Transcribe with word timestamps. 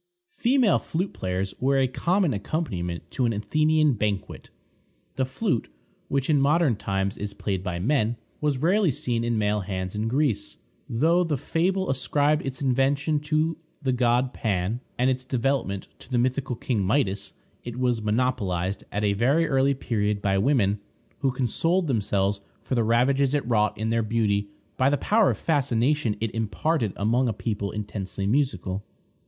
Female 0.33 0.79
flute 0.79 1.13
players 1.13 1.53
were 1.59 1.77
a 1.77 1.87
common 1.87 2.33
accompaniment 2.33 3.11
to 3.11 3.27
an 3.27 3.33
Athenian 3.33 3.93
banquet. 3.93 4.49
The 5.13 5.25
flute, 5.27 5.69
which 6.07 6.27
in 6.27 6.41
modern 6.41 6.75
times 6.75 7.19
is 7.19 7.35
played 7.35 7.61
by 7.61 7.77
men, 7.77 8.17
was 8.39 8.57
rarely 8.57 8.89
seen 8.89 9.23
in 9.23 9.37
male 9.37 9.59
hands 9.59 9.93
in 9.93 10.07
Greece. 10.07 10.57
Though 10.89 11.23
the 11.23 11.37
fable 11.37 11.87
ascribed 11.87 12.43
its 12.43 12.63
invention 12.63 13.19
to 13.19 13.57
the 13.83 13.91
god 13.91 14.33
Pan, 14.33 14.79
and 14.97 15.11
its 15.11 15.23
development 15.23 15.87
to 15.99 16.09
the 16.09 16.17
mythical 16.17 16.55
king 16.55 16.79
Midas, 16.83 17.33
it 17.63 17.77
was 17.77 18.01
monopolized 18.01 18.83
at 18.91 19.03
a 19.03 19.13
very 19.13 19.45
early 19.47 19.75
period 19.75 20.19
by 20.19 20.39
women, 20.39 20.79
who 21.19 21.29
consoled 21.29 21.85
themselves 21.85 22.41
for 22.63 22.73
the 22.73 22.83
ravages 22.83 23.35
it 23.35 23.47
wrought 23.47 23.77
in 23.77 23.91
their 23.91 24.01
beauty 24.01 24.47
by 24.77 24.89
the 24.89 24.97
power 24.97 25.29
of 25.29 25.37
fascination 25.37 26.17
it 26.19 26.31
imparted 26.33 26.91
among 26.95 27.27
a 27.29 27.33
people 27.33 27.69
intensely 27.69 28.25
musical. 28.25 28.83